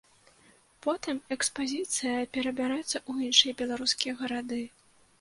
Потым 0.85 1.19
экспазіцыя 1.35 2.15
перабярэцца 2.39 2.97
ў 3.09 3.13
іншыя 3.31 3.61
беларускія 3.65 4.21
гарады. 4.27 4.61